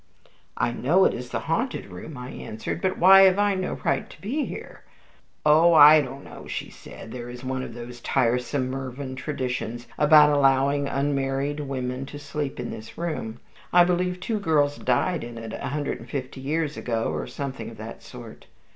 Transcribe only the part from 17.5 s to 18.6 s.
of that sort."